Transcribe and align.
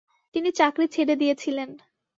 তিনি 0.35 0.49
চাকরি 0.51 0.85
ছেড়ে 0.87 1.15
দিয়েছিলেন। 1.15 1.69